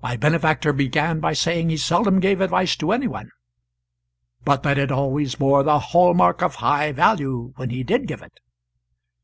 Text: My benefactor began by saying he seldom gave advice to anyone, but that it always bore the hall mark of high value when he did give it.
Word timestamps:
My 0.00 0.16
benefactor 0.16 0.72
began 0.72 1.18
by 1.18 1.32
saying 1.32 1.70
he 1.70 1.76
seldom 1.76 2.20
gave 2.20 2.40
advice 2.40 2.76
to 2.76 2.92
anyone, 2.92 3.30
but 4.44 4.62
that 4.62 4.78
it 4.78 4.92
always 4.92 5.34
bore 5.34 5.64
the 5.64 5.80
hall 5.80 6.14
mark 6.14 6.40
of 6.40 6.54
high 6.62 6.92
value 6.92 7.52
when 7.56 7.70
he 7.70 7.82
did 7.82 8.06
give 8.06 8.22
it. 8.22 8.38